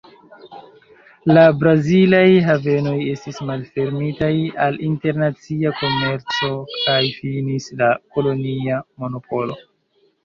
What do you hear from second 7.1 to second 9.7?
finis la kolonia monopolo.